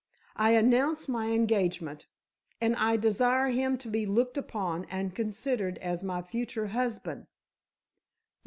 "I 0.35 0.53
announce 0.53 1.07
my 1.07 1.29
engagement, 1.29 2.07
and 2.59 2.75
I 2.75 2.97
desire 2.97 3.49
him 3.49 3.77
to 3.77 3.87
be 3.87 4.07
looked 4.07 4.35
upon 4.35 4.85
and 4.85 5.13
considered 5.13 5.77
as 5.77 6.01
my 6.01 6.23
future 6.23 6.69
husband." 6.69 7.27